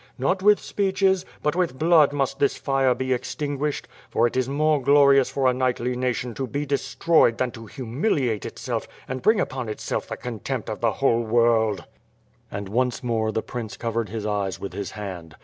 Not 0.17 0.41
with 0.41 0.59
speeches, 0.59 1.27
but 1.43 1.55
with 1.55 1.77
blood 1.77 2.11
must 2.11 2.39
this 2.39 2.57
fire 2.57 2.95
be 2.95 3.09
WtTH 3.09 3.09
nnW 3.09 3.13
AND 3.13 3.25
SWORD. 3.25 3.37
351 3.37 3.69
extinguished; 3.69 3.87
for 4.09 4.25
it 4.25 4.35
is 4.35 4.49
more 4.49 4.81
glorious 4.81 5.29
for 5.29 5.47
a 5.47 5.53
knightly 5.53 5.95
nation 5.95 6.33
to 6.33 6.47
be 6.47 6.65
destroyed 6.65 7.37
than 7.37 7.51
to 7.51 7.67
humiliate 7.67 8.43
itself 8.43 8.87
and 9.07 9.21
bring 9.21 9.39
upon 9.39 9.69
itself 9.69 10.07
the 10.07 10.17
contempt 10.17 10.71
of 10.71 10.81
the 10.81 10.93
whole 10.93 11.21
world/* 11.21 11.83
And 12.49 12.67
once 12.67 13.03
more 13.03 13.31
the 13.31 13.43
prince 13.43 13.77
covered 13.77 14.09
his 14.09 14.25
eyes 14.25 14.59
with 14.59 14.73
his 14.73 14.89
hand. 14.89 15.35